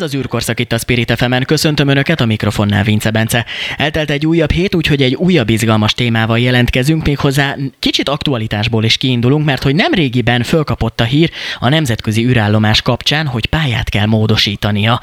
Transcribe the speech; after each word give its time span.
Ez 0.00 0.06
az 0.06 0.14
űrkorszak 0.14 0.60
itt 0.60 0.72
a 0.72 0.78
Spirit 0.78 1.12
fm 1.16 1.34
Köszöntöm 1.46 1.88
Önöket, 1.88 2.20
a 2.20 2.26
mikrofonnál 2.26 2.82
Vince 2.82 3.10
Bence. 3.10 3.46
Eltelt 3.76 4.10
egy 4.10 4.26
újabb 4.26 4.50
hét, 4.50 4.74
úgyhogy 4.74 5.02
egy 5.02 5.14
újabb 5.14 5.48
izgalmas 5.48 5.94
témával 5.94 6.38
jelentkezünk, 6.38 7.06
méghozzá 7.06 7.56
kicsit 7.78 8.08
aktualitásból 8.08 8.84
is 8.84 8.96
kiindulunk, 8.96 9.44
mert 9.44 9.62
hogy 9.62 9.74
nem 9.74 9.92
régiben 9.92 10.42
fölkapott 10.42 11.00
a 11.00 11.04
hír 11.04 11.30
a 11.58 11.68
nemzetközi 11.68 12.26
űrállomás 12.26 12.82
kapcsán, 12.82 13.26
hogy 13.26 13.46
pályát 13.46 13.88
kell 13.88 14.06
módosítania. 14.06 15.00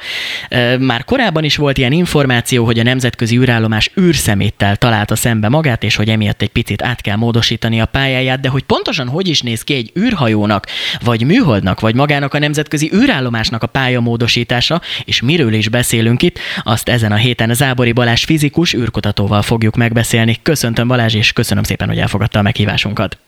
Már 0.78 1.04
korábban 1.04 1.44
is 1.44 1.56
volt 1.56 1.78
ilyen 1.78 1.92
információ, 1.92 2.64
hogy 2.64 2.78
a 2.78 2.82
nemzetközi 2.82 3.36
űrállomás 3.36 3.90
űrszeméttel 4.00 4.76
találta 4.76 5.16
szembe 5.16 5.48
magát, 5.48 5.84
és 5.84 5.96
hogy 5.96 6.08
emiatt 6.08 6.42
egy 6.42 6.48
picit 6.48 6.82
át 6.82 7.00
kell 7.00 7.16
módosítani 7.16 7.80
a 7.80 7.86
pályáját, 7.86 8.40
de 8.40 8.48
hogy 8.48 8.62
pontosan 8.62 9.08
hogy 9.08 9.28
is 9.28 9.40
néz 9.40 9.62
ki 9.62 9.74
egy 9.74 9.92
űrhajónak, 9.98 10.66
vagy 11.04 11.22
műholdnak, 11.22 11.80
vagy 11.80 11.94
magának 11.94 12.34
a 12.34 12.38
nemzetközi 12.38 12.90
űrállomásnak 12.94 13.62
a 13.62 13.66
pályamódosítása, 13.66 14.80
és 15.04 15.22
miről 15.22 15.52
is 15.52 15.68
beszélünk 15.68 16.22
itt, 16.22 16.38
azt 16.62 16.88
ezen 16.88 17.12
a 17.12 17.16
héten 17.16 17.54
Zábori 17.54 17.92
Balázs 17.92 18.24
fizikus 18.24 18.74
űrkutatóval 18.74 19.42
fogjuk 19.42 19.76
megbeszélni. 19.76 20.36
Köszöntöm 20.42 20.88
Balázs, 20.88 21.14
és 21.14 21.32
köszönöm 21.32 21.62
szépen, 21.62 21.88
hogy 21.88 21.98
elfogadta 21.98 22.38
a 22.38 22.42
meghívásunkat. 22.42 23.18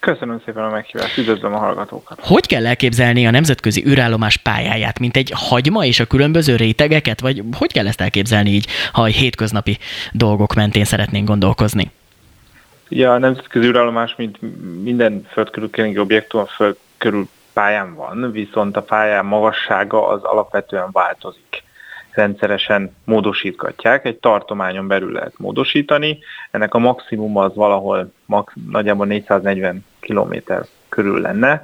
Köszönöm 0.00 0.40
szépen 0.44 0.64
a 0.64 0.70
meghívást, 0.70 1.18
üdvözlöm 1.18 1.54
a 1.54 1.58
hallgatókat. 1.58 2.18
Hogy 2.22 2.46
kell 2.46 2.66
elképzelni 2.66 3.26
a 3.26 3.30
nemzetközi 3.30 3.84
űrállomás 3.86 4.36
pályáját, 4.36 4.98
mint 4.98 5.16
egy 5.16 5.32
hagyma 5.34 5.84
és 5.84 6.00
a 6.00 6.04
különböző 6.04 6.56
rétegeket, 6.56 7.20
vagy 7.20 7.42
hogy 7.52 7.72
kell 7.72 7.86
ezt 7.86 8.00
elképzelni 8.00 8.50
így, 8.50 8.66
ha 8.92 9.02
a 9.02 9.06
hétköznapi 9.06 9.78
dolgok 10.12 10.54
mentén 10.54 10.84
szeretnénk 10.84 11.28
gondolkozni? 11.28 11.90
Ja, 12.88 13.12
a 13.12 13.18
nemzetközi 13.18 13.66
űrállomás, 13.66 14.14
mint 14.16 14.38
minden 14.82 15.26
föld 15.32 15.50
körül 15.50 16.00
objektum, 16.00 16.40
a 16.40 16.46
föld 16.46 16.76
körül 16.98 17.28
pályán 17.52 17.94
van, 17.94 18.30
viszont 18.32 18.76
a 18.76 18.82
pályán 18.82 19.24
magassága 19.24 20.08
az 20.08 20.22
alapvetően 20.22 20.88
változik. 20.92 21.62
Rendszeresen 22.10 22.96
módosítgatják, 23.04 24.04
egy 24.04 24.16
tartományon 24.16 24.86
belül 24.86 25.12
lehet 25.12 25.38
módosítani, 25.38 26.18
ennek 26.50 26.74
a 26.74 26.78
maximum 26.78 27.36
az 27.36 27.54
valahol 27.54 28.12
max, 28.26 28.52
nagyjából 28.70 29.06
440 29.06 29.84
km 30.00 30.34
körül 30.88 31.20
lenne, 31.20 31.62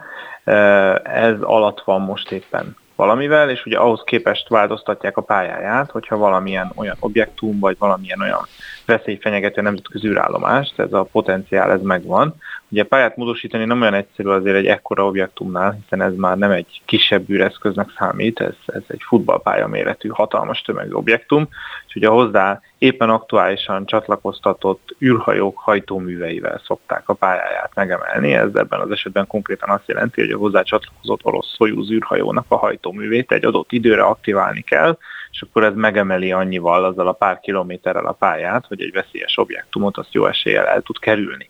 ez 1.03 1.41
alatt 1.41 1.83
van 1.84 2.00
most 2.00 2.31
éppen 2.31 2.77
valamivel, 2.97 3.50
és 3.50 3.67
ugye 3.67 3.78
ahhoz 3.78 4.03
képest 4.05 4.48
változtatják 4.48 5.17
a 5.17 5.23
pályáját, 5.23 5.91
hogyha 5.91 6.17
valamilyen 6.17 6.73
olyan 6.75 6.97
objektum, 7.00 7.59
vagy 7.59 7.77
valamilyen 7.78 8.21
olyan 8.21 8.47
veszély 8.87 9.19
fenyegető 9.20 9.61
nemzetközi 9.61 10.06
űrállomást, 10.09 10.79
ez 10.79 10.92
a 10.92 11.09
potenciál, 11.12 11.70
ez 11.70 11.83
megvan. 11.83 12.34
Ugye 12.69 12.83
pályát 12.83 13.17
módosítani 13.17 13.65
nem 13.65 13.81
olyan 13.81 13.95
egyszerű 13.95 14.28
azért 14.28 14.56
egy 14.56 14.67
ekkora 14.67 15.06
objektumnál, 15.06 15.78
hiszen 15.83 16.03
ez 16.03 16.15
már 16.17 16.39
nem 16.39 16.51
egy 16.51 16.81
kisebb 16.84 17.31
űreszköznek 17.31 17.89
számít, 17.98 18.41
ez, 18.41 18.55
ez 18.67 18.83
egy 18.87 19.03
futballpálya 19.06 19.67
méretű 19.67 20.09
hatalmas 20.09 20.62
tömegű 20.62 20.93
objektum, 20.93 21.48
és 21.89 21.95
ugye 21.95 22.09
hozzá 22.09 22.61
éppen 22.78 23.11
aktuálisan 23.11 23.87
csatlakoztatott 23.87 24.97
űrhajók 25.00 25.59
hajtóműveivel 25.59 26.61
szokták 26.65 27.09
a 27.09 27.15
pályáját 27.15 27.71
megemelni. 27.75 28.33
Ez 28.33 28.55
ebben 28.55 28.81
az 28.81 28.91
esetben 28.91 29.27
konkrétan 29.27 29.69
azt 29.69 29.89
jelenti, 29.89 30.21
hogy 30.21 30.31
a 30.31 30.39
hozzá 30.39 30.62
csatlakozott 30.62 31.25
orosz 31.25 31.55
Soyuz 31.55 31.91
űrhajónak 31.91 32.45
a 32.48 32.56
hajtóművét 32.56 33.33
egy 33.33 33.45
adott 33.45 33.73
időre 33.73 34.03
aktiválni 34.03 34.61
kell, 34.61 34.98
és 35.37 35.43
akkor 35.43 35.65
ez 35.65 35.75
megemeli 35.75 36.33
annyival 36.33 36.84
azzal 36.84 37.09
a 37.09 37.12
pár 37.12 37.41
kilométerrel 37.41 38.06
a 38.06 38.12
pályát, 38.12 38.67
hogy 38.77 38.87
egy 38.87 38.93
veszélyes 38.93 39.39
objektumot 39.39 39.97
azt 39.97 40.13
jó 40.13 40.27
eséllyel 40.27 40.67
el 40.67 40.83
tud 40.83 40.99
kerülni. 40.99 41.49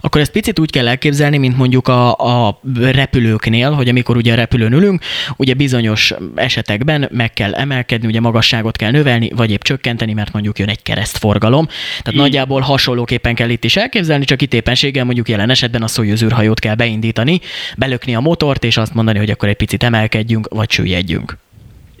Akkor 0.00 0.20
ezt 0.20 0.32
picit 0.32 0.58
úgy 0.58 0.70
kell 0.70 0.88
elképzelni, 0.88 1.38
mint 1.38 1.56
mondjuk 1.56 1.88
a, 1.88 2.14
a 2.16 2.60
repülőknél, 2.80 3.70
hogy 3.70 3.88
amikor 3.88 4.16
ugye 4.16 4.32
a 4.32 4.36
repülőn 4.36 4.72
ülünk, 4.72 5.02
ugye 5.36 5.54
bizonyos 5.54 6.14
esetekben 6.34 7.08
meg 7.12 7.32
kell 7.32 7.54
emelkedni, 7.54 8.06
ugye 8.06 8.20
magasságot 8.20 8.76
kell 8.76 8.90
növelni, 8.90 9.30
vagy 9.34 9.50
épp 9.50 9.62
csökkenteni, 9.62 10.12
mert 10.12 10.32
mondjuk 10.32 10.58
jön 10.58 10.68
egy 10.68 10.82
keresztforgalom. 10.82 11.66
Tehát 11.66 12.14
mm. 12.14 12.16
nagyjából 12.16 12.60
hasonlóképpen 12.60 13.34
kell 13.34 13.48
itt 13.48 13.64
is 13.64 13.76
elképzelni, 13.76 14.24
csak 14.24 14.42
itt 14.42 14.54
éppenséggel 14.54 15.04
mondjuk 15.04 15.28
jelen 15.28 15.50
esetben 15.50 15.82
a 15.82 15.86
Soyuz 15.86 16.22
űrhajót 16.22 16.58
kell 16.58 16.74
beindítani, 16.74 17.40
belökni 17.76 18.14
a 18.14 18.20
motort, 18.20 18.64
és 18.64 18.76
azt 18.76 18.94
mondani, 18.94 19.18
hogy 19.18 19.30
akkor 19.30 19.48
egy 19.48 19.56
picit 19.56 19.82
emelkedjünk, 19.82 20.48
vagy 20.48 20.70
süllyedjünk. 20.70 21.36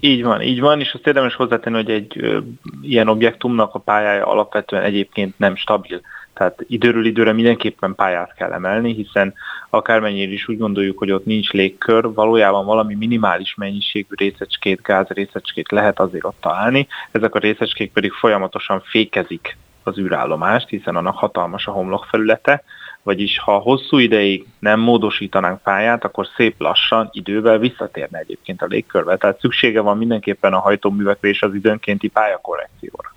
Így 0.00 0.22
van, 0.22 0.42
így 0.42 0.60
van, 0.60 0.80
és 0.80 0.92
azt 0.92 1.06
érdemes 1.06 1.34
hozzátenni, 1.34 1.76
hogy 1.76 1.90
egy 1.90 2.18
ö, 2.18 2.38
ilyen 2.82 3.08
objektumnak 3.08 3.74
a 3.74 3.78
pályája 3.78 4.26
alapvetően 4.26 4.82
egyébként 4.82 5.38
nem 5.38 5.56
stabil. 5.56 6.00
Tehát 6.34 6.64
időről 6.68 7.04
időre 7.06 7.32
mindenképpen 7.32 7.94
pályát 7.94 8.34
kell 8.34 8.52
emelni, 8.52 8.94
hiszen 8.94 9.34
akármennyire 9.70 10.32
is 10.32 10.48
úgy 10.48 10.58
gondoljuk, 10.58 10.98
hogy 10.98 11.10
ott 11.10 11.24
nincs 11.24 11.50
légkör, 11.50 12.14
valójában 12.14 12.64
valami 12.64 12.94
minimális 12.94 13.54
mennyiségű 13.54 14.14
részecskét, 14.16 14.82
gázrészecskét 14.82 15.70
lehet 15.70 16.00
azért 16.00 16.24
ott 16.24 16.40
találni. 16.40 16.86
Ezek 17.10 17.34
a 17.34 17.38
részecskék 17.38 17.92
pedig 17.92 18.12
folyamatosan 18.12 18.82
fékezik 18.84 19.56
az 19.82 19.98
űrállomást, 19.98 20.68
hiszen 20.68 20.96
annak 20.96 21.16
hatalmas 21.16 21.66
a 21.66 21.70
homlokfelülete, 21.70 22.62
vagyis 23.02 23.38
ha 23.38 23.58
hosszú 23.58 23.98
ideig 23.98 24.46
nem 24.58 24.80
módosítanánk 24.80 25.62
pályát, 25.62 26.04
akkor 26.04 26.26
szép 26.36 26.54
lassan 26.58 27.08
idővel 27.12 27.58
visszatérne 27.58 28.18
egyébként 28.18 28.62
a 28.62 28.66
légkörbe. 28.66 29.16
Tehát 29.16 29.40
szüksége 29.40 29.80
van 29.80 29.98
mindenképpen 29.98 30.52
a 30.52 30.58
hajtóművekre 30.58 31.28
és 31.28 31.42
az 31.42 31.54
időnkénti 31.54 32.08
pályakorrekcióra. 32.08 33.14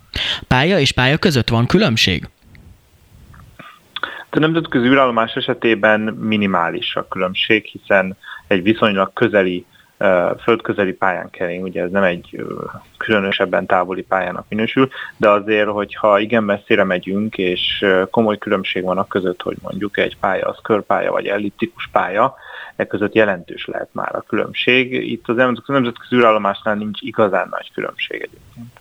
Pálya 0.48 0.80
és 0.80 0.92
pálya 0.92 1.18
között 1.18 1.50
van 1.50 1.66
különbség? 1.66 2.30
A 4.30 4.40
nemzetközi 4.40 4.88
űrállomás 4.88 5.34
esetében 5.34 6.00
minimális 6.02 6.96
a 6.96 7.08
különbség, 7.08 7.66
hiszen 7.66 8.18
egy 8.48 8.64
viszonylag 8.64 9.14
közeli 9.14 9.66
földközeli 10.44 10.94
pályán 10.94 11.30
kering, 11.30 11.64
ugye 11.64 11.82
ez 11.82 11.92
nem 11.92 12.04
egy 12.04 12.44
különösebben 12.98 13.66
távoli 13.66 14.02
pályának 14.02 14.46
minősül, 14.50 14.90
de 15.18 15.30
azért, 15.30 15.70
hogyha 15.70 16.20
igen 16.20 16.44
messzire 16.44 16.84
megyünk, 16.84 17.38
és 17.38 17.86
komoly 18.12 18.38
különbség 18.38 18.84
van 18.84 18.98
a 18.98 19.08
között, 19.08 19.42
hogy 19.42 19.58
mondjuk 19.62 19.98
egy 19.98 20.18
pálya 20.18 20.48
az 20.48 20.58
körpálya 20.64 21.12
vagy 21.12 21.28
elliptikus 21.28 21.90
pálya, 21.92 22.36
e 22.76 22.86
között 22.86 23.14
jelentős 23.14 23.66
lehet 23.66 23.90
már 23.92 24.16
a 24.16 24.22
különbség. 24.22 24.94
Itt 25.12 25.28
az 25.28 25.36
nemzetközi 25.66 26.16
űrállomásnál 26.16 26.76
nincs 26.76 27.02
igazán 27.02 27.48
nagy 27.50 27.72
különbség 27.74 28.22
egyébként. 28.22 28.80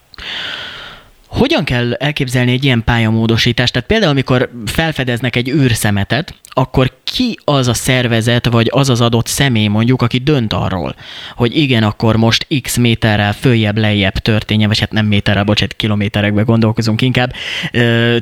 Hogyan 1.33 1.65
kell 1.65 1.93
elképzelni 1.93 2.53
egy 2.53 2.65
ilyen 2.65 2.85
pályamódosítást? 2.85 3.73
Tehát 3.73 3.89
például, 3.89 4.11
amikor 4.11 4.51
felfedeznek 4.67 5.37
egy 5.37 5.49
űrszemetet, 5.49 6.35
akkor 6.45 6.91
ki 7.05 7.39
az 7.45 7.69
a 7.69 7.75
szervezet, 7.75 8.47
vagy 8.47 8.69
az 8.73 8.89
az 8.91 9.01
adott 9.01 9.27
személy 9.27 9.67
mondjuk, 9.67 10.03
aki 10.03 10.19
dönt 10.19 10.53
arról, 10.53 10.95
hogy 11.37 11.57
igen, 11.57 11.83
akkor 11.83 12.17
most 12.17 12.47
x 12.63 12.77
méterrel 12.77 13.33
följebb, 13.33 13.79
lejjebb 13.79 14.13
történjen, 14.13 14.69
vagy 14.69 14.81
hát 14.81 14.93
nem 14.93 15.07
méterrel, 15.07 15.45
bocsánat, 15.45 15.75
kilométerekbe 15.75 16.43
gondolkozunk 16.43 17.03
inkább, 17.03 17.33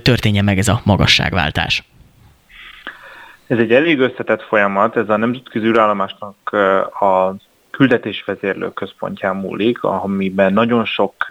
történje 0.03 0.43
meg 0.43 0.59
ez 0.59 0.69
a 0.69 0.81
magasságváltás? 0.85 1.85
Ez 3.47 3.59
egy 3.59 3.73
elég 3.73 3.99
összetett 3.99 4.43
folyamat, 4.43 4.97
ez 4.97 5.09
a 5.09 5.17
nemzetközi 5.17 5.67
űrállomásnak 5.67 6.51
a 7.01 7.35
küldetésvezérlő 7.71 8.73
központján 8.73 9.37
múlik, 9.37 9.83
amiben 9.83 10.53
nagyon 10.53 10.85
sok 10.85 11.27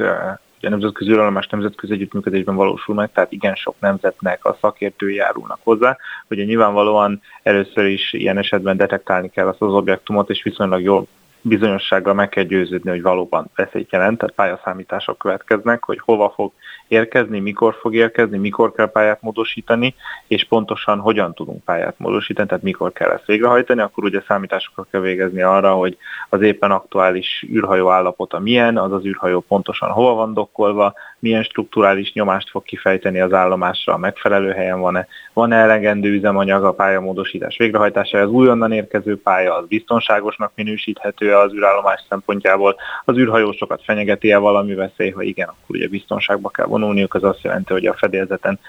a 0.65 0.69
nemzetközi 0.69 1.11
űrállomás 1.11 1.47
nemzetközi 1.47 1.93
együttműködésben 1.93 2.55
valósul 2.55 2.95
meg, 2.95 3.11
tehát 3.11 3.31
igen 3.31 3.55
sok 3.55 3.75
nemzetnek 3.79 4.45
a 4.45 4.57
szakértői 4.61 5.15
járulnak 5.15 5.59
hozzá, 5.63 5.97
hogy 6.27 6.45
nyilvánvalóan 6.45 7.21
először 7.43 7.85
is 7.85 8.13
ilyen 8.13 8.37
esetben 8.37 8.77
detektálni 8.77 9.29
kell 9.29 9.47
azt 9.47 9.61
az 9.61 9.73
objektumot, 9.73 10.29
és 10.29 10.43
viszonylag 10.43 10.81
jól 10.81 11.07
bizonyossággal 11.41 12.13
meg 12.13 12.29
kell 12.29 12.43
győződni, 12.43 12.89
hogy 12.89 13.01
valóban 13.01 13.49
veszélyt 13.55 13.91
jelent, 13.91 14.17
tehát 14.17 14.35
pályaszámítások 14.35 15.17
következnek, 15.17 15.83
hogy 15.83 15.99
hova 15.99 16.29
fog 16.29 16.51
érkezni, 16.89 17.39
mikor 17.39 17.75
fog 17.81 17.95
érkezni, 17.95 18.37
mikor 18.37 18.71
kell 18.71 18.91
pályát 18.91 19.21
módosítani, 19.21 19.95
és 20.27 20.45
pontosan 20.45 20.99
hogyan 20.99 21.33
tudunk 21.33 21.63
pályát 21.63 21.95
módosítani, 21.97 22.47
tehát 22.47 22.63
mikor 22.63 22.91
kell 22.91 23.09
ezt 23.09 23.25
végrehajtani, 23.25 23.81
akkor 23.81 24.03
ugye 24.03 24.21
számításokat 24.27 24.87
kell 24.91 25.01
végezni 25.01 25.41
arra, 25.41 25.73
hogy 25.73 25.97
az 26.29 26.41
éppen 26.41 26.71
aktuális 26.71 27.45
űrhajó 27.49 27.89
állapota 27.89 28.39
milyen, 28.39 28.77
az 28.77 28.91
az 28.91 29.05
űrhajó 29.05 29.39
pontosan 29.39 29.89
hova 29.89 30.13
van 30.13 30.33
dokkolva, 30.33 30.93
milyen 31.19 31.43
strukturális 31.43 32.13
nyomást 32.13 32.49
fog 32.49 32.63
kifejteni 32.63 33.19
az 33.19 33.33
állomásra, 33.33 33.93
a 33.93 33.97
megfelelő 33.97 34.51
helyen 34.51 34.79
van-e, 34.79 35.07
van-e 35.33 35.55
elegendő 35.55 36.09
üzemanyag 36.09 36.63
a 36.63 36.73
pályamódosítás 36.73 37.57
végrehajtására, 37.57 38.23
az 38.23 38.31
újonnan 38.31 38.71
érkező 38.71 39.21
pálya 39.21 39.55
az 39.55 39.67
biztonságosnak 39.67 40.51
minősíthető 40.55 41.35
az 41.35 41.53
űrállomás 41.53 42.03
szempontjából, 42.09 42.75
az 43.05 43.17
űrhajósokat 43.17 43.83
fenyegeti-e 43.83 44.37
valami 44.37 44.73
veszély, 44.73 45.09
ha 45.09 45.21
igen, 45.21 45.47
akkor 45.47 45.75
ugye 45.75 45.87
biztonságba 45.87 46.49
kell 46.49 46.65
vonulniuk, 46.79 47.13
az 47.13 47.23
azt 47.23 47.41
jelenti, 47.41 47.73
hogy 47.73 47.85
a 47.85 47.93
fedélzeten 47.93 48.59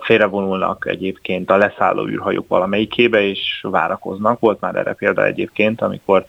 félrevonulnak 0.00 0.86
egyébként 0.88 1.50
a 1.50 1.56
leszálló 1.56 2.06
űrhajók 2.06 2.48
valamelyikébe, 2.48 3.20
és 3.20 3.60
várakoznak. 3.62 4.40
Volt 4.40 4.60
már 4.60 4.76
erre 4.76 4.92
példa 4.92 5.24
egyébként, 5.24 5.80
amikor 5.80 6.24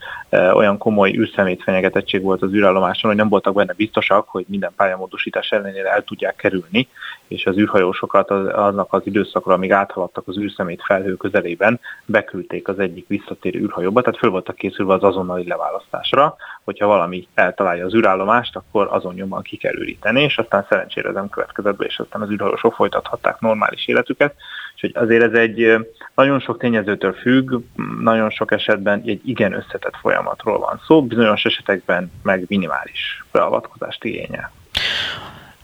olyan 0.53 0.77
komoly 0.77 1.11
űrszemét 1.11 1.63
fenyegetettség 1.63 2.21
volt 2.21 2.41
az 2.41 2.53
űrállomáson, 2.53 3.09
hogy 3.09 3.19
nem 3.19 3.29
voltak 3.29 3.53
benne 3.53 3.73
biztosak, 3.73 4.27
hogy 4.27 4.45
minden 4.47 4.71
pályamódosítás 4.75 5.49
ellenére 5.51 5.89
el 5.91 6.01
tudják 6.03 6.35
kerülni, 6.35 6.87
és 7.27 7.45
az 7.45 7.57
űrhajósokat 7.57 8.29
az, 8.29 8.47
aznak 8.53 8.93
az 8.93 9.01
időszakra, 9.03 9.53
amíg 9.53 9.71
áthaladtak 9.71 10.27
az 10.27 10.37
űrszemét 10.37 10.83
felhő 10.83 11.15
közelében, 11.15 11.79
beküldték 12.05 12.67
az 12.67 12.79
egyik 12.79 13.07
visszatérő 13.07 13.59
űrhajóba, 13.59 14.01
tehát 14.01 14.19
föl 14.19 14.29
voltak 14.29 14.55
készülve 14.55 14.93
az 14.93 15.03
azonnali 15.03 15.47
leválasztásra, 15.47 16.35
hogyha 16.63 16.87
valami 16.87 17.27
eltalálja 17.33 17.85
az 17.85 17.95
űrállomást, 17.95 18.55
akkor 18.55 18.87
azon 18.91 19.13
nyomban 19.13 19.41
ki 19.41 19.57
kell 19.57 19.75
üríteni, 19.75 20.21
és 20.21 20.37
aztán 20.37 20.65
szerencsére 20.69 21.11
nem 21.11 21.29
következett 21.29 21.77
be, 21.77 21.85
és 21.85 21.99
aztán 21.99 22.21
az 22.21 22.29
űrhajósok 22.29 22.73
folytathatták 22.73 23.39
normális 23.39 23.87
életüket. 23.87 24.35
Úgyhogy 24.73 24.91
azért 25.03 25.23
ez 25.23 25.33
egy 25.33 25.75
nagyon 26.15 26.39
sok 26.39 26.57
tényezőtől 26.57 27.13
függ, 27.13 27.53
nagyon 27.99 28.29
sok 28.29 28.51
esetben 28.51 29.01
egy 29.05 29.21
igen 29.25 29.53
összetett 29.53 29.95
folyamatról 30.01 30.59
van 30.59 30.81
szó, 30.85 31.05
bizonyos 31.05 31.45
esetekben 31.45 32.11
meg 32.23 32.45
minimális 32.47 33.25
beavatkozást 33.31 34.03
igényel. 34.03 34.51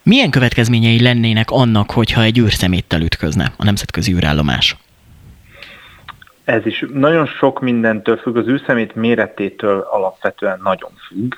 Milyen 0.04 0.30
következményei 0.30 1.02
lennének 1.02 1.52
annak, 1.52 1.92
hogyha 1.92 2.22
egy 2.22 2.40
űrszeméttel 2.40 3.02
ütközne 3.02 3.52
a 3.58 3.64
nemzetközi 3.64 4.14
űrállomás? 4.14 4.76
Ez 6.44 6.66
is 6.66 6.86
nagyon 6.94 7.26
sok 7.26 7.62
mindentől 7.62 8.18
függ, 8.18 8.36
az 8.36 8.48
űrszemét 8.48 8.96
méretétől 8.96 9.80
alapvetően 9.80 10.60
nagyon 10.64 10.92
függ, 11.08 11.34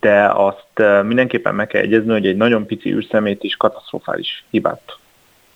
de 0.00 0.24
azt 0.24 1.04
mindenképpen 1.06 1.54
meg 1.54 1.66
kell 1.66 1.82
egyezni, 1.82 2.12
hogy 2.12 2.26
egy 2.26 2.36
nagyon 2.36 2.66
pici 2.66 2.92
űrszemét 2.92 3.42
is 3.42 3.56
katasztrofális 3.56 4.44
hibát 4.50 4.98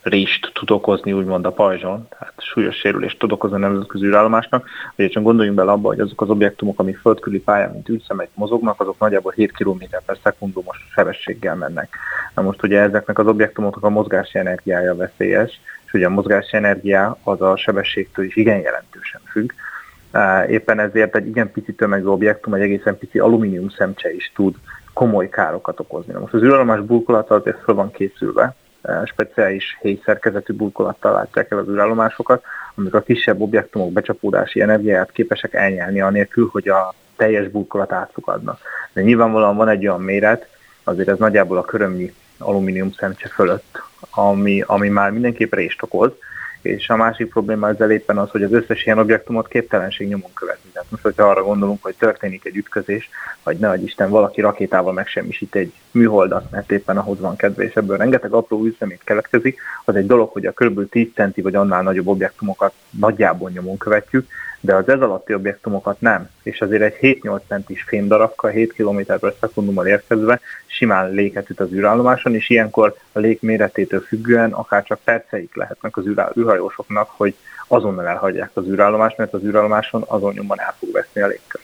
rést 0.02 0.50
tud 0.54 0.70
okozni, 0.70 1.12
úgymond 1.12 1.46
a 1.46 1.52
pajzson, 1.52 2.08
tehát 2.08 2.34
súlyos 2.36 2.76
sérülést 2.76 3.18
tud 3.18 3.32
okozni 3.32 3.56
a 3.56 3.58
nemzetközi 3.58 4.04
űrállomásnak, 4.04 4.68
vagy 4.96 5.10
csak 5.10 5.22
gondoljunk 5.22 5.56
bele 5.56 5.70
abba, 5.70 5.88
hogy 5.88 6.00
azok 6.00 6.20
az 6.20 6.30
objektumok, 6.30 6.78
amik 6.80 6.98
földküli 6.98 7.40
pályán, 7.40 7.70
mint 7.70 7.88
űrszemek 7.88 8.28
mozognak, 8.34 8.80
azok 8.80 8.98
nagyjából 8.98 9.32
7 9.36 9.52
km 9.52 9.82
per 10.06 10.16
szekundumos 10.22 10.86
sebességgel 10.94 11.54
mennek. 11.54 11.96
Na 12.34 12.42
most 12.42 12.62
ugye 12.62 12.80
ezeknek 12.80 13.18
az 13.18 13.26
objektumoknak 13.26 13.84
a 13.84 13.88
mozgási 13.88 14.38
energiája 14.38 14.96
veszélyes, 14.96 15.60
és 15.86 15.92
ugye 15.92 16.06
a 16.06 16.10
mozgási 16.10 16.56
energia 16.56 17.18
az 17.22 17.40
a 17.40 17.56
sebességtől 17.56 18.24
is 18.24 18.36
igen 18.36 18.60
jelentősen 18.60 19.20
függ. 19.30 19.52
Éppen 20.48 20.78
ezért 20.78 21.16
egy 21.16 21.26
igen 21.26 21.52
pici 21.52 21.74
tömegű 21.74 22.06
objektum, 22.06 22.54
egy 22.54 22.60
egészen 22.60 22.98
pici 22.98 23.18
alumínium 23.18 23.68
szemcse 23.68 24.14
is 24.14 24.32
tud 24.34 24.54
komoly 24.92 25.28
károkat 25.28 25.80
okozni. 25.80 26.12
Na 26.12 26.18
most 26.18 26.34
az 26.34 26.42
űrállomás 26.42 26.80
burkolata 26.80 27.34
azért 27.34 27.62
fel 27.64 27.74
van 27.74 27.90
készülve, 27.90 28.54
speciális 29.04 29.78
héjszerkezetű 29.80 30.52
burkolattal 30.52 31.12
látják 31.12 31.50
el 31.50 31.58
az 31.58 31.68
űrállomásokat, 31.68 32.44
amik 32.74 32.94
a 32.94 33.00
kisebb 33.00 33.40
objektumok 33.40 33.92
becsapódási 33.92 34.60
energiáját 34.60 35.12
képesek 35.12 35.54
elnyelni 35.54 36.00
anélkül, 36.00 36.48
hogy 36.52 36.68
a 36.68 36.94
teljes 37.16 37.48
burkolat 37.48 37.92
átszukadna. 37.92 38.58
De 38.92 39.02
nyilvánvalóan 39.02 39.56
van 39.56 39.68
egy 39.68 39.86
olyan 39.86 40.00
méret, 40.00 40.48
azért 40.84 41.08
ez 41.08 41.18
nagyjából 41.18 41.58
a 41.58 41.64
körömnyi 41.64 42.14
alumínium 42.38 42.92
szemcse 42.92 43.28
fölött, 43.28 43.82
ami, 44.10 44.62
ami 44.66 44.88
már 44.88 45.10
mindenképp 45.10 45.54
rést 45.54 45.82
okoz, 45.82 46.12
és 46.62 46.88
a 46.88 46.96
másik 46.96 47.28
probléma 47.28 47.68
ezzel 47.68 47.90
éppen 47.90 48.18
az, 48.18 48.30
hogy 48.30 48.42
az 48.42 48.52
összes 48.52 48.84
ilyen 48.84 48.98
objektumot 48.98 49.48
képtelenség 49.48 50.08
nyomon 50.08 50.32
követni. 50.34 50.70
Tehát 50.72 50.90
most, 50.90 51.02
hogyha 51.02 51.28
arra 51.28 51.42
gondolunk, 51.42 51.82
hogy 51.82 51.94
történik 51.98 52.44
egy 52.44 52.56
ütközés, 52.56 53.10
vagy 53.42 53.58
ne 53.58 53.68
hogy 53.68 53.82
Isten 53.82 54.10
valaki 54.10 54.40
rakétával 54.40 54.92
megsemmisít 54.92 55.54
egy 55.54 55.72
műholdat, 55.90 56.50
mert 56.50 56.70
éppen 56.70 56.96
ahhoz 56.96 57.20
van 57.20 57.36
kedve, 57.36 57.64
és 57.64 57.74
ebből 57.74 57.96
rengeteg 57.96 58.32
apró 58.32 58.64
üzemét 58.64 59.00
keletkezik, 59.04 59.60
az 59.84 59.96
egy 59.96 60.06
dolog, 60.06 60.30
hogy 60.32 60.46
a 60.46 60.52
kb. 60.52 60.88
10 60.88 61.08
centi 61.14 61.40
vagy 61.42 61.54
annál 61.54 61.82
nagyobb 61.82 62.06
objektumokat 62.06 62.72
nagyjából 62.90 63.50
nyomon 63.50 63.78
követjük, 63.78 64.28
de 64.60 64.74
az 64.74 64.88
ez 64.88 65.00
alatti 65.00 65.34
objektumokat 65.34 66.00
nem. 66.00 66.30
És 66.42 66.60
azért 66.60 66.82
egy 66.82 67.20
7-8 67.22 67.40
centis 67.48 67.82
fémdarabka 67.82 68.48
7 68.48 68.72
km 68.72 69.00
per 69.20 69.34
szekundummal 69.40 69.86
érkezve 69.86 70.40
simán 70.66 71.10
léket 71.10 71.50
üt 71.50 71.60
az 71.60 71.72
űrállomáson, 71.72 72.34
és 72.34 72.48
ilyenkor 72.50 72.96
a 73.12 73.18
lég 73.18 73.38
méretétől 73.40 74.00
függően 74.00 74.52
akár 74.52 74.84
csak 74.84 75.00
perceik 75.04 75.56
lehetnek 75.56 75.96
az 75.96 76.06
űrhajósoknak, 76.36 77.10
hogy 77.16 77.34
azonnal 77.66 78.06
elhagyják 78.06 78.50
az 78.52 78.66
űrállomást, 78.66 79.16
mert 79.16 79.32
az 79.32 79.44
űrállomáson 79.44 80.04
azon 80.06 80.32
nyomban 80.32 80.60
el 80.60 80.74
fog 80.78 80.92
veszni 80.92 81.20
a 81.20 81.26
légkör. 81.26 81.60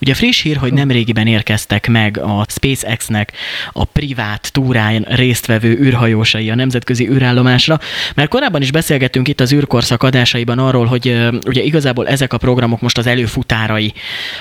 Ugye 0.00 0.14
friss 0.14 0.42
hír, 0.42 0.56
hogy 0.56 0.72
nem 0.72 0.90
régiben 0.90 1.26
érkeztek 1.26 1.88
meg 1.88 2.18
a 2.18 2.46
SpaceX-nek 2.48 3.32
a 3.72 3.84
privát 3.84 4.52
túráján 4.52 5.06
résztvevő 5.08 5.78
űrhajósai 5.80 6.50
a 6.50 6.54
nemzetközi 6.54 7.08
űrállomásra, 7.08 7.80
mert 8.14 8.28
korábban 8.28 8.62
is 8.62 8.70
beszélgettünk 8.70 9.28
itt 9.28 9.40
az 9.40 9.52
űrkorszak 9.52 10.02
adásaiban 10.02 10.58
arról, 10.58 10.86
hogy 10.86 11.28
ugye 11.46 11.62
igazából 11.62 12.08
ezek 12.08 12.32
a 12.32 12.38
programok 12.38 12.80
most 12.80 12.98
az 12.98 13.06
előfutárai 13.06 13.92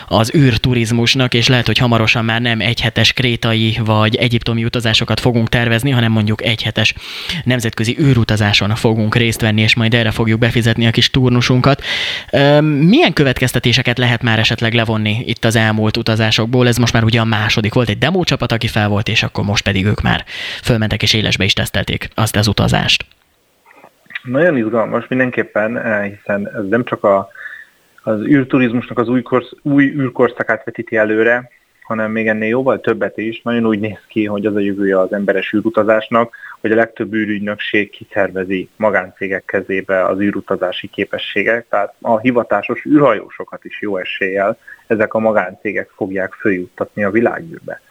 az 0.07 0.31
űrturizmusnak, 0.36 1.34
és 1.34 1.48
lehet, 1.48 1.66
hogy 1.66 1.78
hamarosan 1.78 2.25
már 2.25 2.42
nem 2.42 2.62
egyhetes 2.62 3.13
krétai 3.13 3.80
vagy 3.86 4.16
egyiptomi 4.16 4.63
utazásokat 4.63 5.19
fogunk 5.19 5.50
tervezni, 5.50 5.90
hanem 5.90 6.12
mondjuk 6.12 6.44
egyhetes 6.44 6.94
nemzetközi 7.44 7.98
űrutazáson 8.00 8.75
fogunk 8.75 9.16
részt 9.16 9.42
venni, 9.42 9.62
és 9.62 9.75
majd 9.75 9.94
erre 9.94 10.12
fogjuk 10.12 10.40
befizetni 10.40 10.88
a 10.88 10.92
kis 10.92 11.10
turnusunkat. 11.10 11.84
Milyen 12.80 13.13
következtetéseket 13.13 13.98
lehet 13.98 14.22
már 14.22 14.40
esetleg 14.40 14.74
levonni 14.74 15.24
itt 15.25 15.44
az 15.45 15.56
elmúlt 15.56 15.97
utazásokból. 15.97 16.68
Ez 16.68 16.77
most 16.77 16.94
már 16.94 17.03
ugye 17.03 17.19
a 17.19 17.25
második 17.25 17.74
volt, 17.74 17.89
egy 17.89 17.97
demo 17.97 18.24
csapat, 18.24 18.51
aki 18.51 18.68
fel 18.68 18.88
volt, 18.88 19.07
és 19.07 19.24
akkor 19.24 19.44
most 19.44 19.63
pedig 19.63 19.86
ők 19.86 20.01
már 20.01 20.24
fölmentek 20.63 21.01
és 21.01 21.13
élesbe 21.13 21.44
is 21.44 21.53
tesztelték 21.53 22.09
azt 22.15 22.36
az 22.36 22.47
utazást. 22.47 23.06
Nagyon 24.24 24.57
izgalmas 24.57 25.07
mindenképpen, 25.07 25.77
eh, 25.77 26.12
hiszen 26.18 26.50
ez 26.56 26.68
nem 26.69 26.83
csak 26.83 27.03
a, 27.03 27.30
az 28.03 28.19
űrturizmusnak 28.19 29.00
az 29.00 29.07
új, 29.07 29.21
korsz, 29.21 29.51
új 29.62 29.86
űrkorszakát 29.86 30.65
vetíti 30.65 30.97
előre, 30.97 31.50
hanem 31.86 32.12
még 32.12 32.28
ennél 32.28 32.48
jóval 32.48 32.80
többet 32.80 33.18
is. 33.18 33.42
Nagyon 33.42 33.66
úgy 33.66 33.80
néz 33.80 34.00
ki, 34.08 34.26
hogy 34.26 34.46
az 34.46 34.56
a 34.56 34.60
jövője 34.60 35.00
az 35.00 35.14
emberes 35.14 35.54
űrutazásnak, 35.54 36.36
hogy 36.62 36.72
a 36.72 36.76
legtöbb 36.76 37.14
űrügynökség 37.14 37.90
kiszervezi 37.90 38.70
magáncégek 38.76 39.46
kezébe 39.46 40.06
az 40.06 40.20
űrutazási 40.20 40.88
képességek, 40.88 41.66
tehát 41.70 41.94
a 42.02 42.20
hivatásos 42.20 42.86
űrhajósokat 42.86 43.66
is 43.66 43.82
jó 43.82 43.98
eséllyel 43.98 44.58
ezek 44.88 45.14
a 45.14 45.20
magáncégek 45.20 45.90
fogják 45.96 46.34
följuttatni 46.34 47.04
a 47.04 47.12
világűrbe. 47.12 47.82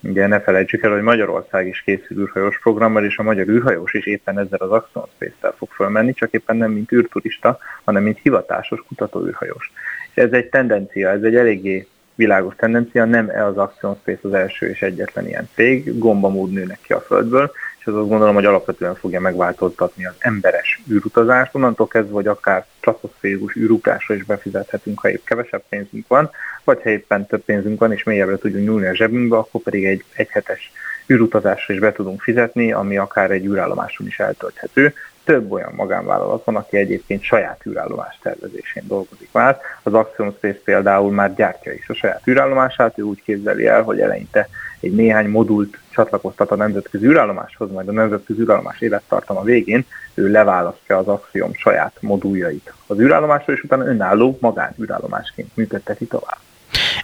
Ugye 0.00 0.26
ne 0.26 0.40
felejtsük 0.40 0.82
el, 0.82 0.90
hogy 0.90 1.02
Magyarország 1.02 1.66
is 1.66 1.82
készül 1.82 2.18
űrhajós 2.18 2.58
programmal, 2.60 3.04
és 3.04 3.18
a 3.18 3.22
magyar 3.22 3.48
űrhajós 3.48 3.94
is 3.94 4.06
éppen 4.06 4.38
ezzel 4.38 4.58
az 4.58 4.70
Axiom 4.70 5.04
Space-tel 5.14 5.54
fog 5.56 5.68
fölmenni, 5.70 6.12
csak 6.12 6.32
éppen 6.32 6.56
nem 6.56 6.70
mint 6.70 6.92
űrturista, 6.92 7.58
hanem 7.84 8.02
mint 8.02 8.18
hivatásos 8.22 8.84
kutatóűrhajós. 8.88 9.72
És 10.14 10.22
ez 10.22 10.32
egy 10.32 10.48
tendencia, 10.48 11.10
ez 11.10 11.22
egy 11.22 11.36
eléggé 11.36 11.86
világos 12.14 12.54
tendencia, 12.56 13.04
nem 13.04 13.28
e 13.28 13.46
az 13.46 13.56
Axiom 13.56 13.96
Space 14.00 14.20
az 14.22 14.34
első 14.34 14.68
és 14.68 14.82
egyetlen 14.82 15.26
ilyen 15.26 15.48
cég, 15.54 15.98
gombamód 15.98 16.52
nőnek 16.52 16.78
ki 16.82 16.92
a 16.92 17.00
Földből, 17.00 17.52
és 17.78 17.86
az 17.86 17.94
azt 17.94 18.08
gondolom, 18.08 18.34
hogy 18.34 18.44
alapvetően 18.44 18.94
fogja 18.94 19.20
megváltoztatni 19.20 20.06
az 20.06 20.14
emberes 20.18 20.82
űrutazást, 20.90 21.54
onnantól 21.54 21.86
kezdve, 21.86 22.14
hogy 22.14 22.26
akár 22.26 22.66
stratoszférikus 22.78 23.56
űrugrásra 23.56 24.14
is 24.14 24.24
befizethetünk, 24.24 25.00
ha 25.00 25.10
épp 25.10 25.24
kevesebb 25.24 25.62
pénzünk 25.68 26.08
van, 26.08 26.30
vagy 26.64 26.82
ha 26.82 26.90
éppen 26.90 27.26
több 27.26 27.44
pénzünk 27.44 27.80
van, 27.80 27.92
és 27.92 28.02
mélyebbre 28.02 28.36
tudjunk 28.36 28.66
nyúlni 28.66 28.86
a 28.86 28.94
zsebünkbe, 28.94 29.36
akkor 29.36 29.60
pedig 29.60 29.84
egy 29.84 30.04
egyhetes 30.12 30.72
űrutazásra 31.12 31.74
is 31.74 31.80
be 31.80 31.92
tudunk 31.92 32.22
fizetni, 32.22 32.72
ami 32.72 32.96
akár 32.96 33.30
egy 33.30 33.44
űrállomáson 33.44 34.06
is 34.06 34.18
eltölthető. 34.18 34.94
Több 35.24 35.52
olyan 35.52 35.72
magánvállalat 35.76 36.44
van, 36.44 36.56
aki 36.56 36.76
egyébként 36.76 37.22
saját 37.22 37.66
űrállomás 37.66 38.18
tervezésén 38.22 38.82
dolgozik 38.86 39.28
már. 39.32 39.58
Az 39.82 39.94
Axiom 39.94 40.32
Space 40.36 40.60
például 40.64 41.12
már 41.12 41.34
gyártja 41.34 41.72
is 41.72 41.88
a 41.88 41.94
saját 41.94 42.28
űrállomását, 42.28 42.98
ő 42.98 43.02
úgy 43.02 43.22
képzeli 43.22 43.66
el, 43.66 43.82
hogy 43.82 44.00
eleinte 44.00 44.48
egy 44.80 44.94
néhány 44.94 45.28
modult 45.28 45.78
csatlakoztat 45.90 46.50
a 46.50 46.56
nemzetközi 46.56 47.06
űrállomáshoz, 47.06 47.70
majd 47.70 47.88
a 47.88 47.92
nemzetközi 47.92 48.40
űrállomás 48.40 48.80
élettartama 48.80 49.42
végén 49.42 49.86
ő 50.14 50.30
leválasztja 50.30 50.98
az 50.98 51.08
Axiom 51.08 51.50
saját 51.54 51.96
moduljait 52.00 52.72
az 52.86 53.00
űrállomásról, 53.00 53.56
és 53.56 53.62
utána 53.62 53.86
önálló 53.86 54.38
űrállomásként 54.80 55.56
működteti 55.56 56.06
tovább. 56.06 56.38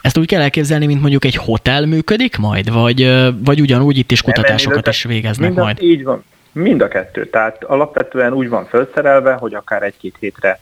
Ezt 0.02 0.18
úgy 0.18 0.26
kell 0.26 0.40
elképzelni, 0.40 0.86
mint 0.86 1.00
mondjuk 1.00 1.24
egy 1.24 1.34
hotel 1.34 1.86
működik 1.86 2.36
majd, 2.36 2.72
vagy, 2.72 3.28
vagy 3.44 3.60
ugyanúgy 3.60 3.98
itt 3.98 4.10
is 4.10 4.22
kutatásokat 4.22 4.88
is 4.88 5.04
végeznek 5.04 5.54
majd? 5.54 5.82
Így 5.82 6.04
van, 6.04 6.24
mind 6.52 6.80
a 6.80 6.88
kettő. 6.88 7.26
Tehát 7.26 7.64
alapvetően 7.64 8.32
úgy 8.32 8.48
van 8.48 8.66
felszerelve, 8.66 9.32
hogy 9.32 9.54
akár 9.54 9.82
egy-két 9.82 10.16
hétre 10.20 10.60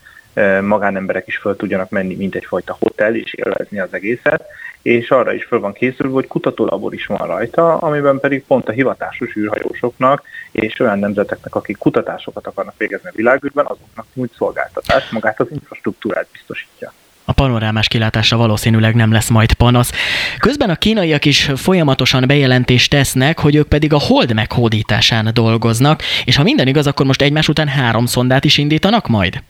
magánemberek 0.60 1.26
is 1.26 1.36
föl 1.36 1.56
tudjanak 1.56 1.90
menni, 1.90 2.14
mint 2.14 2.34
egyfajta 2.34 2.76
hotel, 2.80 3.14
és 3.14 3.34
élvezni 3.34 3.80
az 3.80 3.88
egészet, 3.90 4.44
és 4.82 5.10
arra 5.10 5.32
is 5.32 5.44
föl 5.44 5.60
van 5.60 5.72
készülve, 5.72 6.12
hogy 6.12 6.26
kutatólabor 6.26 6.94
is 6.94 7.06
van 7.06 7.26
rajta, 7.26 7.78
amiben 7.78 8.20
pedig 8.20 8.44
pont 8.44 8.68
a 8.68 8.72
hivatásos 8.72 9.36
űrhajósoknak 9.36 10.22
és 10.50 10.80
olyan 10.80 10.98
nemzeteknek, 10.98 11.54
akik 11.54 11.78
kutatásokat 11.78 12.46
akarnak 12.46 12.74
végezni 12.76 13.08
a 13.08 13.16
világűrben, 13.16 13.64
azoknak 13.64 14.06
úgy 14.14 14.30
szolgáltatást, 14.36 15.12
magát 15.12 15.40
az 15.40 15.50
infrastruktúrát 15.50 16.26
biztosítja. 16.32 16.92
A 17.28 17.32
panorámás 17.32 17.88
kilátásra 17.88 18.36
valószínűleg 18.36 18.94
nem 18.94 19.12
lesz 19.12 19.28
majd 19.28 19.52
panasz. 19.52 19.92
Közben 20.38 20.70
a 20.70 20.76
kínaiak 20.76 21.24
is 21.24 21.50
folyamatosan 21.56 22.24
bejelentést 22.26 22.90
tesznek, 22.90 23.38
hogy 23.38 23.54
ők 23.54 23.68
pedig 23.68 23.92
a 23.92 23.98
hold 23.98 24.34
meghódításán 24.34 25.30
dolgoznak, 25.34 26.02
és 26.24 26.36
ha 26.36 26.42
minden 26.42 26.66
igaz, 26.66 26.86
akkor 26.86 27.06
most 27.06 27.22
egymás 27.22 27.48
után 27.48 27.68
három 27.68 28.06
szondát 28.06 28.44
is 28.44 28.58
indítanak 28.58 29.08
majd? 29.08 29.42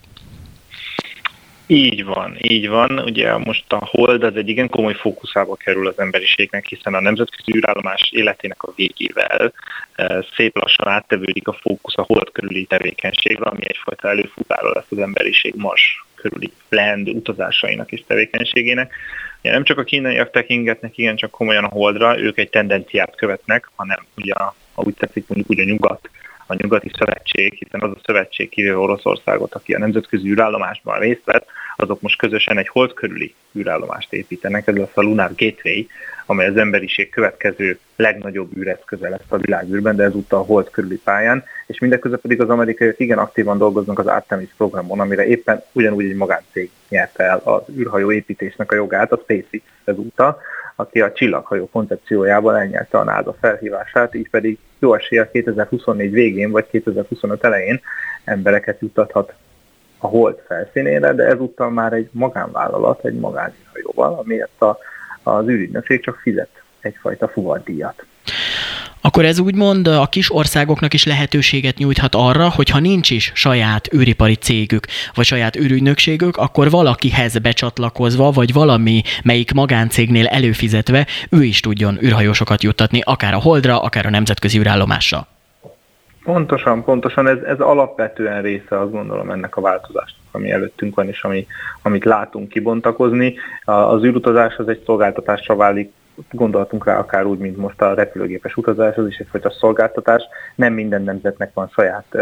Így 1.70 2.04
van, 2.04 2.36
így 2.38 2.68
van. 2.68 2.98
Ugye 2.98 3.36
most 3.36 3.72
a 3.72 3.84
hold 3.84 4.22
az 4.22 4.36
egy 4.36 4.48
igen 4.48 4.68
komoly 4.68 4.94
fókuszába 4.94 5.54
kerül 5.56 5.86
az 5.86 5.98
emberiségnek, 5.98 6.66
hiszen 6.66 6.94
a 6.94 7.00
nemzetközi 7.00 7.56
űrállomás 7.56 8.10
életének 8.10 8.62
a 8.62 8.72
végével 8.76 9.52
e, 9.94 10.24
szép 10.36 10.56
lassan 10.56 10.88
áttevődik 10.88 11.48
a 11.48 11.52
fókusz 11.52 11.98
a 11.98 12.02
hold 12.02 12.32
körüli 12.32 12.64
tevékenységre, 12.64 13.44
ami 13.44 13.60
egyfajta 13.60 14.08
előfutára 14.08 14.70
lesz 14.72 14.90
az 14.90 14.98
emberiség 14.98 15.54
Mars 15.56 16.04
körüli 16.14 16.52
planned 16.68 17.08
utazásainak 17.08 17.92
és 17.92 18.02
tevékenységének. 18.06 18.92
Ugye 19.40 19.52
nem 19.52 19.64
csak 19.64 19.78
a 19.78 19.84
kínaiak 19.84 20.30
tekingetnek 20.30 20.98
igen 20.98 21.16
csak 21.16 21.30
komolyan 21.30 21.64
a 21.64 21.68
holdra, 21.68 22.18
ők 22.18 22.38
egy 22.38 22.50
tendenciát 22.50 23.16
követnek, 23.16 23.70
hanem 23.74 24.04
ugye, 24.16 24.34
ha 24.34 24.54
úgy 24.74 24.94
tetszik 24.94 25.24
mondjuk 25.28 25.50
úgy 25.50 25.60
a 25.60 25.64
nyugat 25.64 26.10
a 26.50 26.54
nyugati 26.54 26.90
szövetség, 26.98 27.52
hiszen 27.52 27.80
az 27.80 27.90
a 27.90 28.00
szövetség 28.04 28.48
kivéve 28.48 28.76
Oroszországot, 28.76 29.54
aki 29.54 29.74
a 29.74 29.78
nemzetközi 29.78 30.28
űrállomásban 30.28 30.98
részt 30.98 31.24
vett, 31.24 31.46
azok 31.76 32.00
most 32.00 32.18
közösen 32.18 32.58
egy 32.58 32.68
hold 32.68 32.94
körüli 32.94 33.34
űrállomást 33.56 34.12
építenek, 34.12 34.66
ez 34.66 34.76
lesz 34.76 34.96
a 34.96 35.02
Lunar 35.02 35.30
Gateway, 35.36 35.86
amely 36.26 36.46
az 36.46 36.56
emberiség 36.56 37.10
következő 37.10 37.78
legnagyobb 37.96 38.56
űreszköze 38.56 39.08
lesz 39.08 39.28
a 39.28 39.36
világűrben, 39.36 39.96
de 39.96 40.02
ezúttal 40.02 40.38
a 40.38 40.42
hold 40.42 40.70
körüli 40.70 41.00
pályán, 41.04 41.44
és 41.66 41.78
mindeközben 41.78 42.20
pedig 42.20 42.40
az 42.40 42.50
amerikaiak 42.50 42.98
igen 42.98 43.18
aktívan 43.18 43.58
dolgoznak 43.58 43.98
az 43.98 44.06
Artemis 44.06 44.50
programon, 44.56 45.00
amire 45.00 45.26
éppen 45.26 45.62
ugyanúgy 45.72 46.04
egy 46.04 46.16
magáncég 46.16 46.70
nyerte 46.88 47.24
el 47.24 47.40
az 47.44 47.62
űrhajó 47.76 48.12
építésnek 48.12 48.72
a 48.72 48.74
jogát, 48.74 49.12
a 49.12 49.20
SpaceX 49.22 49.62
ezúttal, 49.84 50.40
aki 50.80 51.00
a 51.00 51.12
csillaghajó 51.12 51.68
koncepciójában 51.68 52.56
elnyerte 52.56 52.98
a 52.98 53.04
NASA 53.04 53.36
felhívását, 53.40 54.14
így 54.14 54.30
pedig 54.30 54.58
jó 54.78 54.94
esélye 54.94 55.30
2024 55.30 56.10
végén 56.10 56.50
vagy 56.50 56.66
2025 56.70 57.44
elején 57.44 57.80
embereket 58.24 58.80
juttathat 58.80 59.34
a 59.98 60.06
hold 60.06 60.42
felszínére, 60.46 61.12
de 61.12 61.24
ezúttal 61.24 61.70
már 61.70 61.92
egy 61.92 62.08
magánvállalat, 62.12 63.04
egy 63.04 63.18
magánhajóval, 63.18 64.18
amiért 64.18 64.62
a, 64.62 64.78
az 65.22 65.48
űrügynökség 65.48 66.02
csak 66.02 66.16
fizet 66.16 66.62
egyfajta 66.80 67.28
fuvardíjat. 67.28 68.06
Akkor 69.08 69.24
ez 69.24 69.38
úgymond 69.38 69.86
a 69.86 70.06
kis 70.06 70.34
országoknak 70.34 70.94
is 70.94 71.06
lehetőséget 71.06 71.76
nyújthat 71.76 72.14
arra, 72.14 72.48
hogy 72.48 72.70
ha 72.70 72.78
nincs 72.80 73.10
is 73.10 73.32
saját 73.34 73.94
űripari 73.94 74.34
cégük, 74.34 74.86
vagy 75.14 75.24
saját 75.24 75.56
űrügynökségük, 75.56 76.36
akkor 76.36 76.70
valakihez 76.70 77.38
becsatlakozva, 77.38 78.30
vagy 78.30 78.52
valami 78.52 79.02
melyik 79.24 79.52
magáncégnél 79.52 80.26
előfizetve, 80.26 81.06
ő 81.30 81.42
is 81.42 81.60
tudjon 81.60 81.98
űrhajósokat 82.04 82.62
juttatni, 82.62 83.00
akár 83.04 83.34
a 83.34 83.40
Holdra, 83.40 83.82
akár 83.82 84.06
a 84.06 84.10
nemzetközi 84.10 84.58
űrállomásra. 84.58 85.26
Pontosan, 86.24 86.84
pontosan. 86.84 87.28
Ez, 87.28 87.38
ez 87.42 87.60
alapvetően 87.60 88.42
része, 88.42 88.80
azt 88.80 88.90
gondolom, 88.90 89.30
ennek 89.30 89.56
a 89.56 89.60
változásnak, 89.60 90.24
ami 90.30 90.50
előttünk 90.50 90.94
van, 90.94 91.08
és 91.08 91.22
ami, 91.22 91.46
amit 91.82 92.04
látunk 92.04 92.48
kibontakozni. 92.48 93.34
Az 93.64 94.04
űrutazás 94.04 94.56
az 94.56 94.68
egy 94.68 94.82
szolgáltatásra 94.84 95.56
válik 95.56 95.92
gondoltunk 96.30 96.84
rá 96.84 96.98
akár 96.98 97.24
úgy, 97.24 97.38
mint 97.38 97.56
most 97.56 97.82
a 97.82 97.94
repülőgépes 97.94 98.56
utazás, 98.56 98.96
az 98.96 99.06
is 99.06 99.18
egyfajta 99.18 99.50
szolgáltatás. 99.50 100.22
Nem 100.54 100.72
minden 100.72 101.02
nemzetnek 101.02 101.50
van 101.54 101.68
saját 101.68 102.16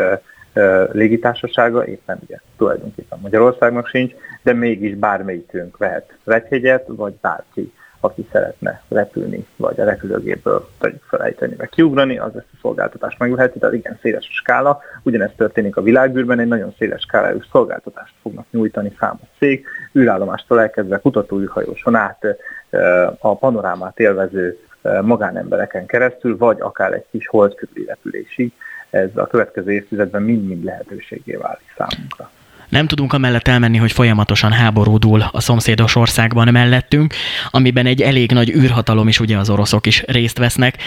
légitársasága, 0.93 1.87
éppen 1.87 2.19
ugye 2.23 2.39
tulajdonképpen 2.57 3.19
Magyarországnak 3.23 3.87
sincs, 3.87 4.13
de 4.43 4.53
mégis 4.53 4.95
bármelyikünk 4.95 5.77
vehet 5.77 6.17
vegyhegyet, 6.25 6.85
vagy 6.87 7.15
bárki 7.21 7.73
aki 8.01 8.29
szeretne 8.33 8.83
repülni, 8.89 9.47
vagy 9.57 9.81
a 9.81 9.85
repülőgépből 9.85 10.69
tegyük 10.79 11.03
felejteni, 11.03 11.55
meg 11.59 11.69
kiugrani, 11.69 12.19
az 12.19 12.37
ezt 12.37 12.47
a 12.53 12.59
szolgáltatást 12.61 13.19
megveheti, 13.19 13.59
tehát 13.59 13.75
igen, 13.75 13.99
széles 14.03 14.27
a 14.29 14.33
skála. 14.33 14.81
Ugyanezt 15.03 15.37
történik 15.37 15.77
a 15.77 15.83
világűrben, 15.83 16.39
egy 16.39 16.49
nagyon 16.49 16.75
széles 16.79 17.01
skálájú 17.03 17.39
szolgáltatást 17.51 18.15
fognak 18.23 18.47
nyújtani 18.51 18.97
számos 18.99 19.29
cég, 19.39 19.67
űrállomástól 19.99 20.61
elkezdve 20.61 20.99
kutatóűrhajóson 20.99 21.95
át 21.95 22.37
a 23.19 23.37
panorámát 23.37 24.01
élvező 24.01 24.59
magánembereken 25.03 25.87
keresztül, 25.87 26.37
vagy 26.37 26.61
akár 26.61 26.93
egy 26.93 27.07
kis 27.11 27.27
holdkörüli 27.27 27.85
repülésig, 27.85 28.53
ez 28.91 29.11
a 29.15 29.27
következő 29.27 29.73
évtizedben 29.73 30.23
mind-mind 30.23 30.65
lehetőségé 30.65 31.35
válik 31.35 31.75
számunkra. 31.77 32.31
Nem 32.69 32.87
tudunk 32.87 33.13
amellett 33.13 33.49
elmenni, 33.49 33.77
hogy 33.77 33.93
folyamatosan 33.93 34.53
háborúdul 34.53 35.29
a 35.33 35.41
szomszédos 35.41 35.97
országban 35.97 36.49
mellettünk, 36.53 37.15
amiben 37.51 37.87
egy 37.87 38.03
elég 38.03 38.33
nagy 38.33 38.51
űrhatalom 38.51 39.09
is, 39.09 39.21
ugye 39.21 39.37
az 39.37 39.51
oroszok 39.51 39.87
is 39.87 40.03
részt 40.07 40.39
vesznek. 40.39 40.83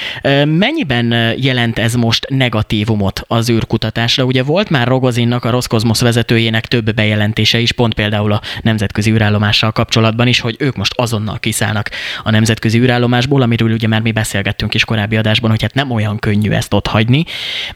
Mennyiben 0.45 1.35
jelent 1.37 1.79
ez 1.79 1.93
most 1.93 2.25
negatívumot 2.29 3.21
az 3.27 3.49
űrkutatásra? 3.49 4.23
Ugye 4.23 4.43
volt 4.43 4.69
már 4.69 4.87
Rogozinnak, 4.87 5.45
a 5.45 5.49
Roszkozmosz 5.49 6.01
vezetőjének 6.01 6.65
több 6.65 6.93
bejelentése 6.93 7.59
is, 7.59 7.71
pont 7.71 7.93
például 7.93 8.31
a 8.31 8.41
nemzetközi 8.61 9.11
űrállomással 9.11 9.71
kapcsolatban 9.71 10.27
is, 10.27 10.39
hogy 10.39 10.55
ők 10.59 10.75
most 10.75 10.93
azonnal 10.95 11.39
kiszállnak 11.39 11.89
a 12.23 12.31
nemzetközi 12.31 12.79
űrállomásból, 12.79 13.41
amiről 13.41 13.71
ugye 13.71 13.87
már 13.87 14.01
mi 14.01 14.11
beszélgettünk 14.11 14.73
is 14.73 14.85
korábbi 14.85 15.15
adásban, 15.15 15.49
hogy 15.49 15.61
hát 15.61 15.73
nem 15.73 15.91
olyan 15.91 16.19
könnyű 16.19 16.51
ezt 16.51 16.73
ott 16.73 16.87
hagyni. 16.87 17.25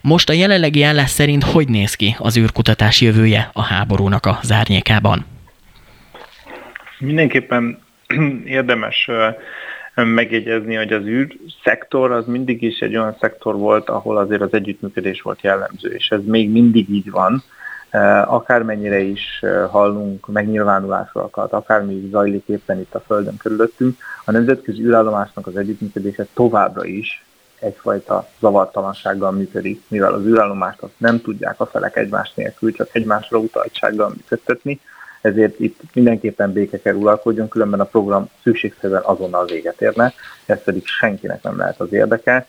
Most 0.01 0.29
a 0.29 0.33
jelenlegi 0.33 0.83
állás 0.83 1.09
szerint 1.09 1.43
hogy 1.43 1.67
néz 1.67 1.93
ki 1.93 2.15
az 2.17 2.37
űrkutatás 2.37 3.01
jövője 3.01 3.49
a 3.53 3.61
háború? 3.61 3.91
Háborúnak 3.93 4.25
a 4.25 4.39
zárnyékában? 4.43 5.25
Mindenképpen 6.99 7.79
érdemes 8.45 9.09
megjegyezni, 9.95 10.75
hogy 10.75 10.93
az 10.93 11.05
űrszektor 11.05 12.11
az 12.11 12.25
mindig 12.25 12.61
is 12.61 12.79
egy 12.79 12.95
olyan 12.95 13.15
szektor 13.19 13.55
volt, 13.55 13.89
ahol 13.89 14.17
azért 14.17 14.41
az 14.41 14.53
együttműködés 14.53 15.21
volt 15.21 15.41
jellemző, 15.41 15.89
és 15.89 16.09
ez 16.09 16.19
még 16.25 16.49
mindig 16.49 16.89
így 16.89 17.11
van. 17.11 17.43
Akármennyire 18.25 18.99
is 18.99 19.41
hallunk 19.69 20.27
megnyilvánulásokat, 20.27 21.51
akármi 21.51 21.93
is 21.93 22.09
zajlik 22.09 22.43
éppen 22.47 22.79
itt 22.79 22.95
a 22.95 23.03
Földön 23.07 23.37
körülöttünk, 23.37 23.97
a 24.25 24.31
nemzetközi 24.31 24.81
űrállomásnak 24.81 25.47
az 25.47 25.57
együttműködése 25.57 26.27
továbbra 26.33 26.85
is 26.85 27.23
egyfajta 27.63 28.27
zavartalansággal 28.39 29.31
működik, 29.31 29.81
mivel 29.87 30.13
az 30.13 30.25
űrállomást 30.25 30.81
azt 30.81 30.93
nem 30.97 31.21
tudják 31.21 31.59
a 31.59 31.65
felek 31.65 31.95
egymás 31.95 32.33
nélkül, 32.33 32.73
csak 32.73 32.89
egymásra 32.91 33.37
utaltsággal 33.37 34.09
működtetni, 34.09 34.79
ezért 35.23 35.59
itt 35.59 35.79
mindenképpen 35.93 36.51
béke 36.51 36.81
kell 36.81 36.95
uralkodjon, 36.95 37.47
különben 37.47 37.79
a 37.79 37.83
program 37.83 38.29
szükségszerűen 38.41 39.01
azonnal 39.03 39.45
véget 39.45 39.81
érne, 39.81 40.13
ez 40.45 40.63
pedig 40.63 40.85
senkinek 40.85 41.43
nem 41.43 41.57
lehet 41.57 41.79
az 41.79 41.93
érdeke. 41.93 42.45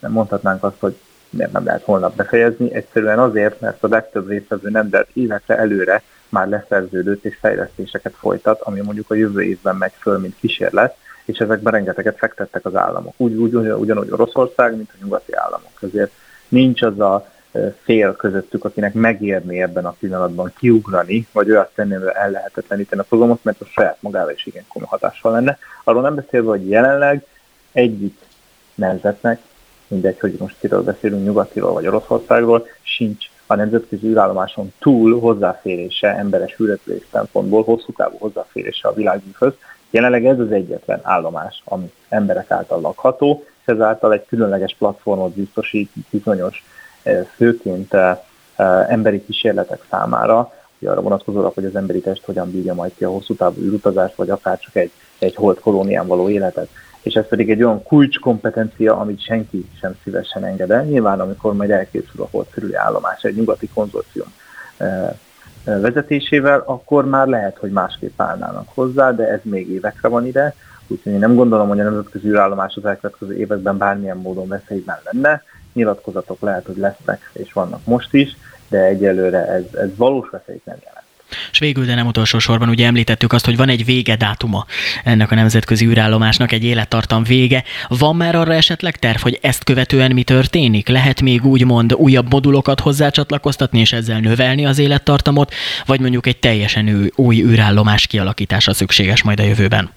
Mondhatnánk 0.00 0.64
azt, 0.64 0.78
hogy 0.80 0.96
miért 1.30 1.52
nem 1.52 1.64
lehet 1.64 1.82
holnap 1.84 2.16
befejezni, 2.16 2.74
egyszerűen 2.74 3.18
azért, 3.18 3.60
mert 3.60 3.82
a 3.82 3.88
legtöbb 3.88 4.28
résztvevő 4.28 4.70
nem, 4.70 4.88
de 4.88 5.06
évekre 5.12 5.56
előre 5.56 6.02
már 6.28 6.48
leszerződött 6.48 7.24
és 7.24 7.36
fejlesztéseket 7.40 8.14
folytat, 8.18 8.60
ami 8.60 8.80
mondjuk 8.80 9.10
a 9.10 9.14
jövő 9.14 9.42
évben 9.42 9.76
megy 9.76 9.92
föl, 9.98 10.18
mint 10.18 10.36
kísérlet, 10.40 10.96
és 11.28 11.38
ezekben 11.38 11.72
rengeteget 11.72 12.18
fektettek 12.18 12.64
az 12.64 12.76
államok. 12.76 13.14
Úgy, 13.16 13.34
úgy 13.34 13.54
ugyanúgy 13.54 14.10
Oroszország, 14.10 14.76
mint 14.76 14.90
a 14.92 14.98
nyugati 15.02 15.32
államok. 15.34 15.82
Ezért 15.82 16.10
nincs 16.48 16.82
az 16.82 17.00
a 17.00 17.26
fél 17.82 18.16
közöttük, 18.16 18.64
akinek 18.64 18.94
megérni 18.94 19.62
ebben 19.62 19.84
a 19.84 19.96
pillanatban 19.98 20.52
kiugrani, 20.58 21.26
vagy 21.32 21.50
olyat 21.50 21.74
tenni, 21.74 21.94
hogy 21.94 22.06
ellehetetleníteni 22.14 23.00
a 23.00 23.04
programot, 23.04 23.44
mert 23.44 23.60
a 23.60 23.64
saját 23.64 23.96
magára 24.00 24.32
is 24.32 24.46
igen 24.46 24.64
komoly 24.68 24.88
hatással 24.90 25.32
lenne. 25.32 25.58
Arról 25.84 26.02
nem 26.02 26.14
beszélve, 26.14 26.48
hogy 26.48 26.68
jelenleg 26.68 27.26
egyik 27.72 28.18
nemzetnek, 28.74 29.40
mindegy, 29.88 30.20
hogy 30.20 30.36
most 30.38 30.56
kiről 30.60 30.82
beszélünk, 30.82 31.24
nyugatiról 31.24 31.72
vagy 31.72 31.86
Oroszországról, 31.86 32.66
sincs 32.82 33.26
a 33.46 33.54
nemzetközi 33.54 34.06
űrállomáson 34.06 34.72
túl 34.78 35.20
hozzáférése 35.20 36.16
emberes 36.16 36.56
űrrepülés 36.60 37.02
szempontból, 37.12 37.62
hosszú 37.62 37.92
távú 37.92 38.18
hozzáférése 38.18 38.88
a 38.88 38.94
világűrhöz, 38.94 39.52
Jelenleg 39.90 40.26
ez 40.26 40.38
az 40.38 40.52
egyetlen 40.52 41.00
állomás, 41.02 41.62
ami 41.64 41.92
emberek 42.08 42.50
által 42.50 42.80
lakható, 42.80 43.44
és 43.60 43.66
ezáltal 43.66 44.12
egy 44.12 44.26
különleges 44.26 44.74
platformot 44.78 45.34
biztosít 45.34 45.90
bizonyos 46.10 46.64
eh, 47.02 47.26
főként 47.34 47.94
eh, 47.94 48.18
eh, 48.56 48.90
emberi 48.90 49.24
kísérletek 49.24 49.84
számára, 49.90 50.52
hogy 50.78 50.88
arra 50.88 51.00
vonatkozólag, 51.00 51.54
hogy 51.54 51.64
az 51.64 51.76
emberi 51.76 52.00
test 52.00 52.24
hogyan 52.24 52.50
bírja 52.50 52.74
majd 52.74 52.92
ki 52.96 53.04
a 53.04 53.10
hosszú 53.10 53.34
távú 53.34 53.60
űrutazást, 53.60 54.14
vagy 54.14 54.30
akár 54.30 54.58
csak 54.58 54.76
egy, 54.76 54.90
egy 55.18 55.34
hold 55.34 55.58
kolónián 55.60 56.06
való 56.06 56.28
életet. 56.28 56.68
És 57.02 57.14
ez 57.14 57.28
pedig 57.28 57.50
egy 57.50 57.62
olyan 57.62 57.82
kulcskompetencia, 57.82 58.96
amit 58.96 59.24
senki 59.24 59.68
sem 59.80 59.96
szívesen 60.02 60.44
enged 60.44 60.70
el. 60.70 60.84
Nyilván, 60.84 61.20
amikor 61.20 61.54
majd 61.54 61.70
elkészül 61.70 62.22
a 62.22 62.28
hold 62.30 62.46
körüli 62.50 62.74
állomás, 62.74 63.22
egy 63.22 63.36
nyugati 63.36 63.68
konzorcium 63.68 64.32
vezetésével, 65.80 66.62
akkor 66.66 67.04
már 67.04 67.26
lehet, 67.26 67.56
hogy 67.58 67.70
másképp 67.70 68.20
állnának 68.20 68.68
hozzá, 68.74 69.12
de 69.12 69.28
ez 69.28 69.40
még 69.42 69.70
évekre 69.70 70.08
van 70.08 70.26
ide, 70.26 70.54
úgyhogy 70.86 71.12
én 71.12 71.18
nem 71.18 71.34
gondolom, 71.34 71.68
hogy 71.68 71.80
a 71.80 71.84
nemzetközi 71.84 72.28
űrállomás 72.28 72.76
az 72.76 72.84
elkövetkező 72.84 73.36
években 73.36 73.78
bármilyen 73.78 74.16
módon 74.16 74.48
veszélyben 74.48 74.98
lenne. 75.04 75.42
Nyilatkozatok 75.72 76.40
lehet, 76.40 76.66
hogy 76.66 76.76
lesznek, 76.76 77.30
és 77.32 77.52
vannak 77.52 77.84
most 77.84 78.14
is, 78.14 78.36
de 78.68 78.78
egyelőre 78.78 79.46
ez, 79.46 79.64
ez 79.74 79.96
valós 79.96 80.28
veszélyt 80.30 80.64
nem 80.64 80.76
jelent. 80.84 80.97
És 81.50 81.58
végül, 81.58 81.84
de 81.84 81.94
nem 81.94 82.06
utolsó 82.06 82.38
sorban 82.38 82.68
ugye 82.68 82.86
említettük 82.86 83.32
azt, 83.32 83.44
hogy 83.44 83.56
van 83.56 83.68
egy 83.68 83.84
vége 83.84 84.16
dátuma 84.16 84.66
ennek 85.04 85.30
a 85.30 85.34
nemzetközi 85.34 85.86
űrállomásnak, 85.86 86.52
egy 86.52 86.64
élettartam 86.64 87.22
vége. 87.22 87.64
Van 87.88 88.16
már 88.16 88.34
arra 88.34 88.54
esetleg 88.54 88.96
terv, 88.96 89.20
hogy 89.20 89.38
ezt 89.42 89.64
követően 89.64 90.12
mi 90.12 90.22
történik? 90.22 90.88
Lehet 90.88 91.20
még 91.20 91.44
úgymond 91.44 91.94
újabb 91.94 92.30
modulokat 92.30 92.80
hozzácsatlakoztatni 92.80 93.80
és 93.80 93.92
ezzel 93.92 94.20
növelni 94.20 94.66
az 94.66 94.78
élettartamot, 94.78 95.54
vagy 95.86 96.00
mondjuk 96.00 96.26
egy 96.26 96.38
teljesen 96.38 97.10
új 97.14 97.42
űrállomás 97.42 98.06
kialakítása 98.06 98.72
szükséges 98.72 99.22
majd 99.22 99.40
a 99.40 99.44
jövőben? 99.44 99.90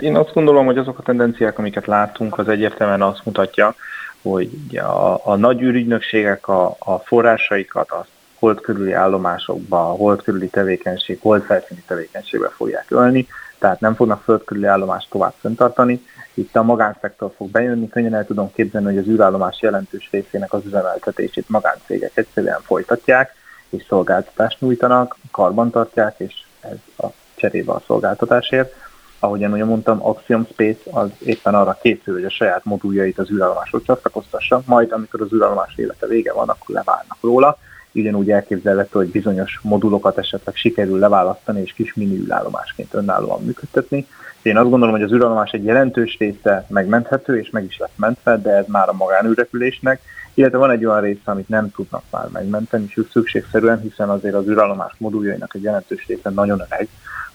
Én 0.00 0.16
azt 0.16 0.32
gondolom, 0.32 0.64
hogy 0.66 0.78
azok 0.78 0.98
a 0.98 1.02
tendenciák, 1.02 1.58
amiket 1.58 1.86
látunk, 1.86 2.38
az 2.38 2.48
egyértelműen 2.48 3.02
azt 3.02 3.24
mutatja, 3.24 3.74
hogy 4.22 4.50
a, 4.76 5.20
a 5.24 5.36
nagy 5.36 5.60
űrügynökségek 5.62 6.48
a, 6.48 6.76
a 6.78 6.98
forrásaikat 6.98 7.90
a 7.90 8.06
hold 8.40 8.60
körüli 8.60 8.92
állomásokba, 8.92 9.76
hold 9.76 10.22
körüli 10.22 10.48
tevékenység, 10.48 11.18
hold 11.20 11.42
felszíni 11.42 11.82
tevékenységbe 11.86 12.48
fogják 12.48 12.84
ölni, 12.88 13.26
tehát 13.58 13.80
nem 13.80 13.94
fognak 13.94 14.22
föld 14.22 14.44
körüli 14.44 14.66
állomást 14.66 15.10
tovább 15.10 15.34
fenntartani. 15.40 16.02
Itt 16.34 16.56
a 16.56 16.62
magánszektor 16.62 17.32
fog 17.36 17.50
bejönni, 17.50 17.88
könnyen 17.88 18.14
el 18.14 18.26
tudom 18.26 18.52
képzelni, 18.52 18.86
hogy 18.86 18.98
az 18.98 19.06
űrállomás 19.06 19.60
jelentős 19.60 20.08
részének 20.10 20.52
az 20.52 20.64
üzemeltetését 20.64 21.48
magáncégek 21.48 22.10
egyszerűen 22.14 22.60
folytatják, 22.62 23.34
és 23.68 23.84
szolgáltatást 23.88 24.60
nyújtanak, 24.60 25.16
karbantartják, 25.30 26.14
és 26.16 26.34
ez 26.60 26.76
a 26.98 27.06
cserébe 27.34 27.72
a 27.72 27.82
szolgáltatásért 27.86 28.74
ahogyan 29.20 29.52
ugye 29.52 29.64
mondtam, 29.64 30.06
Axiom 30.06 30.46
Space 30.52 30.80
az 30.90 31.10
éppen 31.18 31.54
arra 31.54 31.78
készül, 31.82 32.14
hogy 32.14 32.24
a 32.24 32.30
saját 32.30 32.64
moduljait 32.64 33.18
az 33.18 33.30
űrállomáshoz 33.30 33.82
csatlakoztassa, 33.84 34.62
majd 34.66 34.92
amikor 34.92 35.20
az 35.20 35.32
űrállomás 35.32 35.72
élete 35.76 36.06
vége 36.06 36.32
van, 36.32 36.48
akkor 36.48 36.74
leválnak 36.74 37.18
róla. 37.20 37.58
Ugyanúgy 37.92 38.30
elképzelhető, 38.30 38.98
hogy 38.98 39.10
bizonyos 39.10 39.60
modulokat 39.62 40.18
esetleg 40.18 40.54
sikerül 40.54 40.98
leválasztani 40.98 41.60
és 41.60 41.72
kis 41.72 41.94
mini 41.94 42.16
űrállomásként 42.16 42.94
önállóan 42.94 43.44
működtetni. 43.44 44.06
Én 44.42 44.56
azt 44.56 44.70
gondolom, 44.70 44.94
hogy 44.94 45.02
az 45.02 45.12
űrállomás 45.12 45.50
egy 45.50 45.64
jelentős 45.64 46.16
része 46.18 46.66
megmenthető, 46.68 47.38
és 47.38 47.50
meg 47.50 47.64
is 47.64 47.78
lesz 47.78 47.96
mentve, 47.96 48.36
de 48.36 48.50
ez 48.50 48.64
már 48.66 48.88
a 48.88 48.92
magánűrepülésnek, 48.92 50.00
illetve 50.34 50.58
van 50.58 50.70
egy 50.70 50.84
olyan 50.84 51.00
része, 51.00 51.20
amit 51.24 51.48
nem 51.48 51.70
tudnak 51.70 52.02
már 52.10 52.28
megmenteni, 52.32 52.84
és 52.88 53.00
szükségszerűen, 53.10 53.80
hiszen 53.80 54.08
azért 54.08 54.34
az 54.34 54.48
űrállomás 54.48 54.92
moduljainak 54.98 55.54
egy 55.54 55.62
jelentős 55.62 56.06
része 56.06 56.30
nagyon 56.30 56.60
öreg, 56.60 56.88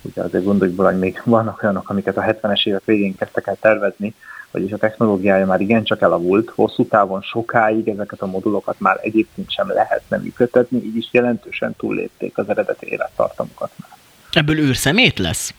Ugye 0.05 0.21
azért 0.21 0.43
gondoljuk 0.43 0.81
hogy 0.81 0.99
még 0.99 1.21
vannak 1.23 1.63
olyanok, 1.63 1.89
amiket 1.89 2.17
a 2.17 2.21
70-es 2.21 2.67
évek 2.67 2.85
végén 2.85 3.15
kezdtek 3.15 3.47
el 3.47 3.57
tervezni, 3.59 4.13
vagyis 4.55 4.71
a 4.71 4.77
technológiája 4.77 5.45
már 5.45 5.61
igencsak 5.61 6.01
elavult, 6.01 6.49
hosszú 6.49 6.85
távon 6.85 7.21
sokáig 7.21 7.87
ezeket 7.87 8.21
a 8.21 8.25
modulokat 8.25 8.79
már 8.79 8.99
egyébként 9.01 9.51
sem 9.51 9.67
lehetne 9.67 10.17
működtetni, 10.17 10.83
így 10.83 10.95
is 10.95 11.07
jelentősen 11.11 11.75
túllépték 11.77 12.37
az 12.37 12.49
eredeti 12.49 12.87
élettartamokat 12.89 13.71
már. 13.81 13.89
Ebből 14.31 14.57
űrszemét 14.57 15.19
lesz? 15.19 15.53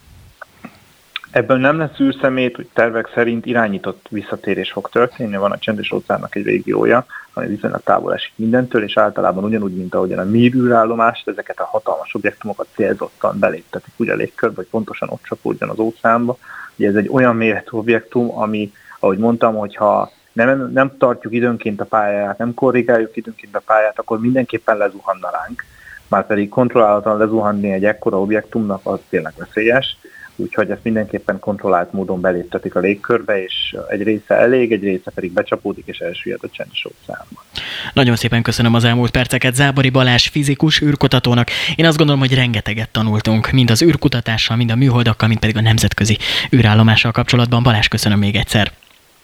Ebből 1.30 1.56
nem 1.56 1.78
lesz 1.78 2.00
űrszemét, 2.00 2.56
hogy 2.56 2.68
tervek 2.72 3.10
szerint 3.14 3.46
irányított 3.46 4.06
visszatérés 4.10 4.70
fog 4.70 4.88
történni. 4.88 5.36
Van 5.36 5.52
a 5.52 5.58
csendes 5.58 5.92
óceánnak 5.92 6.34
egy 6.34 6.44
régiója, 6.44 7.06
ami 7.32 7.46
viszonylag 7.46 7.80
távol 7.84 8.14
esik 8.14 8.32
mindentől, 8.36 8.82
és 8.82 8.96
általában 8.96 9.44
ugyanúgy, 9.44 9.76
mint 9.76 9.94
ahogyan 9.94 10.18
a 10.18 10.24
mi 10.24 10.52
űrállomást, 10.54 11.28
ezeket 11.28 11.60
a 11.60 11.64
hatalmas 11.64 12.14
objektumokat 12.14 12.66
célzottan 12.74 13.38
beléptetik 13.38 13.94
ugye 13.96 14.12
a 14.12 14.16
légkörbe, 14.16 14.56
hogy 14.56 14.66
pontosan 14.70 15.08
ott 15.08 15.22
csapódjon 15.22 15.68
az 15.68 15.78
óceánba. 15.78 16.38
Ugye 16.76 16.88
ez 16.88 16.94
egy 16.94 17.08
olyan 17.08 17.36
méretű 17.36 17.76
objektum, 17.76 18.38
ami, 18.38 18.72
ahogy 19.06 19.18
mondtam, 19.18 19.54
hogyha 19.54 20.10
nem, 20.32 20.70
nem 20.72 20.96
tartjuk 20.98 21.32
időnként 21.32 21.80
a 21.80 21.84
pályát, 21.84 22.38
nem 22.38 22.54
korrigáljuk 22.54 23.16
időnként 23.16 23.56
a 23.56 23.62
pályát, 23.66 23.98
akkor 23.98 24.20
mindenképpen 24.20 24.76
lezuhanna 24.76 25.30
ránk. 25.30 25.64
Már 26.08 26.26
pedig 26.26 26.48
kontrollálatlan 26.48 27.18
lezuhanni 27.18 27.72
egy 27.72 27.84
ekkora 27.84 28.20
objektumnak 28.20 28.80
az 28.82 28.98
tényleg 29.08 29.32
veszélyes 29.36 29.96
úgyhogy 30.36 30.70
ezt 30.70 30.82
mindenképpen 30.82 31.38
kontrollált 31.38 31.92
módon 31.92 32.20
beléptetik 32.20 32.74
a 32.74 32.80
légkörbe, 32.80 33.42
és 33.42 33.76
egy 33.88 34.02
része 34.02 34.34
elég, 34.34 34.72
egy 34.72 34.82
része 34.82 35.10
pedig 35.10 35.32
becsapódik 35.32 35.86
és 35.86 35.98
elsüllyed 35.98 36.38
a 36.42 36.48
csendes 36.50 36.86
óceánba. 36.86 37.44
Nagyon 37.92 38.16
szépen 38.16 38.42
köszönöm 38.42 38.74
az 38.74 38.84
elmúlt 38.84 39.10
perceket 39.10 39.54
Zábori 39.54 39.90
Balázs 39.90 40.28
fizikus 40.28 40.80
űrkutatónak. 40.80 41.48
Én 41.76 41.86
azt 41.86 41.96
gondolom, 41.96 42.20
hogy 42.20 42.34
rengeteget 42.34 42.90
tanultunk, 42.90 43.50
mind 43.50 43.70
az 43.70 43.82
űrkutatással, 43.82 44.56
mind 44.56 44.70
a 44.70 44.76
műholdakkal, 44.76 45.28
mind 45.28 45.40
pedig 45.40 45.56
a 45.56 45.60
nemzetközi 45.60 46.18
űrállomással 46.54 47.12
kapcsolatban. 47.12 47.62
Balázs, 47.62 47.88
köszönöm 47.88 48.18
még 48.18 48.36
egyszer. 48.36 48.72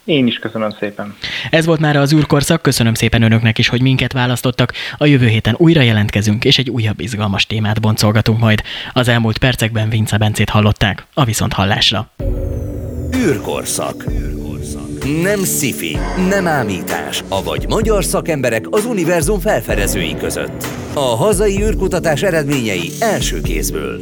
Én 0.05 0.27
is 0.27 0.39
köszönöm 0.39 0.71
szépen. 0.81 1.17
Ez 1.51 1.67
volt 1.67 1.81
már 1.81 1.97
az 1.97 2.13
űrkorszak, 2.13 2.63
köszönöm 2.63 2.95
szépen 2.95 3.23
önöknek 3.23 3.59
is, 3.59 3.69
hogy 3.69 3.83
minket 3.83 4.13
választottak. 4.13 4.73
A 4.97 5.07
jövő 5.07 5.27
héten 5.27 5.55
újra 5.59 5.81
jelentkezünk, 5.81 6.45
és 6.45 6.59
egy 6.59 6.71
újabb 6.71 7.01
izgalmas 7.01 7.47
témát 7.47 7.81
boncolgatunk 7.81 8.39
majd. 8.39 8.63
Az 8.93 9.09
elmúlt 9.09 9.39
percekben 9.39 9.89
Vince 9.89 10.17
Bencét 10.17 10.51
hallották, 10.51 11.07
a 11.15 11.25
viszont 11.25 11.53
hallásra. 11.53 12.11
űrkorszak. 13.17 14.05
Nem 15.23 15.39
szifi, 15.39 15.97
nem 16.29 16.47
ámítás, 16.47 17.23
avagy 17.29 17.67
magyar 17.69 18.05
szakemberek 18.05 18.67
az 18.71 18.85
univerzum 18.85 19.41
felfedezői 19.41 20.15
között. 20.15 20.67
A 20.95 21.17
hazai 21.17 21.63
űrkutatás 21.63 22.23
eredményei 22.23 22.91
első 23.01 23.41
kézből. 23.41 24.01